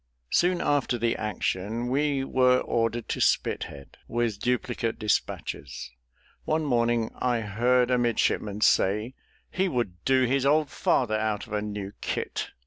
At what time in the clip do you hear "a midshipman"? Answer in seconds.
7.91-8.61